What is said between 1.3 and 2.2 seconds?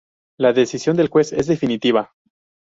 es definitiva.